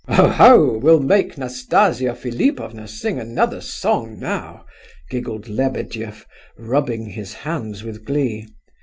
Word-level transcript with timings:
"Oho! 0.07 0.79
we'll 0.79 0.99
make 0.99 1.37
Nastasia 1.37 2.15
Philipovna 2.15 2.87
sing 2.87 3.19
another 3.19 3.61
song 3.61 4.17
now!" 4.19 4.65
giggled 5.11 5.47
Lebedeff, 5.47 6.25
rubbing 6.57 7.05
his 7.11 7.33
hands 7.35 7.83
with 7.83 8.03
glee. 8.03 8.47